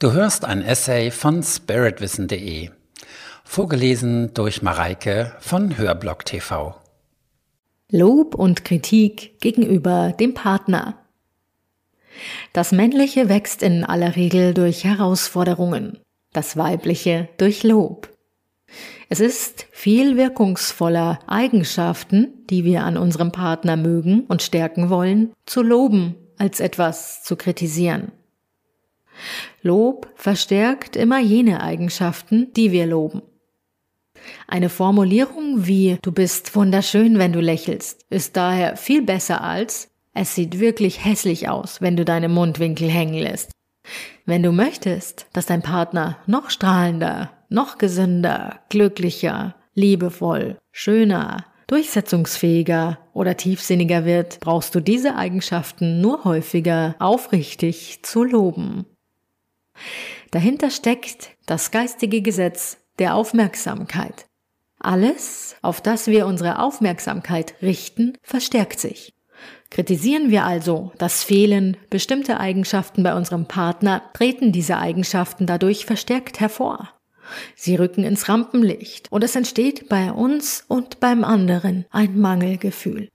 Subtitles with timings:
[0.00, 2.70] Du hörst ein Essay von spiritwissen.de,
[3.44, 6.74] vorgelesen durch Mareike von Hörblock TV.
[7.90, 10.94] Lob und Kritik gegenüber dem Partner.
[12.54, 15.98] Das Männliche wächst in aller Regel durch Herausforderungen,
[16.32, 18.08] das Weibliche durch Lob.
[19.10, 25.60] Es ist viel wirkungsvoller, Eigenschaften, die wir an unserem Partner mögen und stärken wollen, zu
[25.60, 28.12] loben, als etwas zu kritisieren.
[29.62, 33.22] Lob verstärkt immer jene Eigenschaften, die wir loben.
[34.46, 40.34] Eine Formulierung wie Du bist wunderschön, wenn du lächelst, ist daher viel besser als Es
[40.34, 43.52] sieht wirklich hässlich aus, wenn du deine Mundwinkel hängen lässt.
[44.26, 53.36] Wenn du möchtest, dass dein Partner noch strahlender, noch gesünder, glücklicher, liebevoll, schöner, durchsetzungsfähiger oder
[53.36, 58.86] tiefsinniger wird, brauchst du diese Eigenschaften nur häufiger aufrichtig zu loben.
[60.30, 64.26] Dahinter steckt das geistige Gesetz der Aufmerksamkeit.
[64.78, 69.14] Alles, auf das wir unsere Aufmerksamkeit richten, verstärkt sich.
[69.70, 76.40] Kritisieren wir also das Fehlen bestimmter Eigenschaften bei unserem Partner, treten diese Eigenschaften dadurch verstärkt
[76.40, 76.90] hervor.
[77.54, 83.08] Sie rücken ins Rampenlicht und es entsteht bei uns und beim anderen ein Mangelgefühl.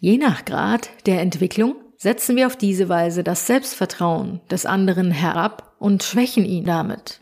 [0.00, 5.74] Je nach Grad der Entwicklung setzen wir auf diese Weise das Selbstvertrauen des anderen herab
[5.78, 7.20] und schwächen ihn damit.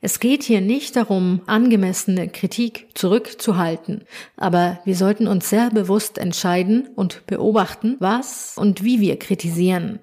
[0.00, 4.04] Es geht hier nicht darum, angemessene Kritik zurückzuhalten,
[4.36, 10.00] aber wir sollten uns sehr bewusst entscheiden und beobachten, was und wie wir kritisieren.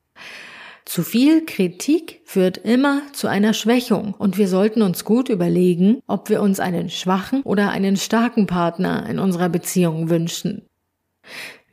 [0.85, 6.29] Zu viel Kritik führt immer zu einer Schwächung und wir sollten uns gut überlegen, ob
[6.29, 10.63] wir uns einen schwachen oder einen starken Partner in unserer Beziehung wünschen.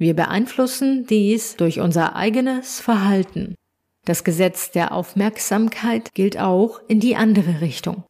[0.01, 3.55] Wir beeinflussen dies durch unser eigenes Verhalten.
[4.07, 8.05] Das Gesetz der Aufmerksamkeit gilt auch in die andere Richtung.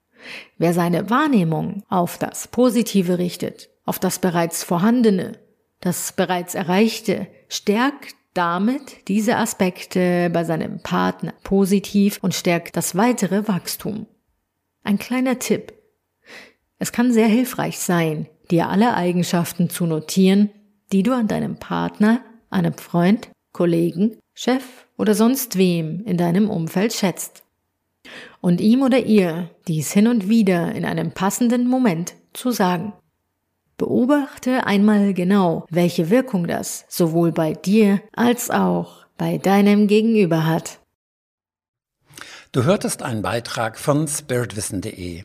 [0.56, 5.32] Wer seine Wahrnehmung auf das Positive richtet, auf das bereits Vorhandene,
[5.80, 13.48] das bereits Erreichte, stärkt damit diese Aspekte bei seinem Partner positiv und stärkt das weitere
[13.48, 14.06] Wachstum.
[14.84, 15.72] Ein kleiner Tipp.
[16.78, 20.50] Es kann sehr hilfreich sein, dir alle Eigenschaften zu notieren,
[20.92, 22.20] die du an deinem Partner,
[22.50, 27.42] einem Freund, Kollegen, Chef oder sonst wem in deinem Umfeld schätzt.
[28.40, 32.92] Und ihm oder ihr dies hin und wieder in einem passenden Moment zu sagen.
[33.76, 40.80] Beobachte einmal genau, welche Wirkung das sowohl bei dir als auch bei deinem Gegenüber hat.
[42.52, 45.24] Du hörtest einen Beitrag von spiritwissen.de.